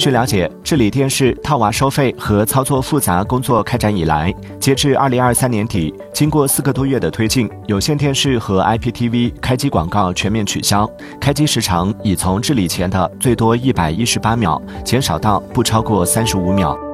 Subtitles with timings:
[0.00, 10.90] 据了解治理电视套娃收费和操作复杂工作开展以来截至二零二三年底经过四个多月的推进有线电视和 iptv 开机广告全面取消
[11.20, 16.89] 开机时长已从治理前的最多一百一十八秒减少到不超过三十五秒。